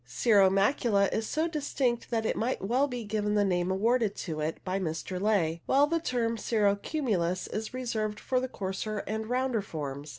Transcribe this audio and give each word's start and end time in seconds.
Cirro 0.07 0.49
macula 0.49 1.13
is 1.13 1.27
so 1.27 1.47
distinct 1.47 2.09
that 2.09 2.25
it 2.25 2.35
might 2.35 2.59
well 2.63 2.87
be 2.87 3.03
given 3.03 3.35
the 3.35 3.45
name 3.45 3.69
awarded 3.69 4.15
to 4.15 4.39
it 4.39 4.57
by 4.65 4.79
Mr. 4.79 5.21
Ley, 5.21 5.61
while 5.67 5.85
the 5.85 5.99
term" 5.99 6.37
cirro 6.39 6.75
cumulus" 6.75 7.45
is 7.53 7.71
reserved 7.71 8.19
for 8.19 8.39
the 8.39 8.47
coarser 8.47 9.03
and 9.05 9.27
rounder 9.29 9.61
forms. 9.61 10.09